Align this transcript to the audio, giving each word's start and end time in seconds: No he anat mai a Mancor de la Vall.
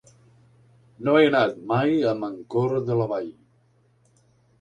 No 1.07 1.13
he 1.17 1.27
anat 1.31 1.53
mai 1.71 1.93
a 2.11 2.13
Mancor 2.21 2.73
de 2.87 2.97
la 3.03 3.07
Vall. 3.13 3.29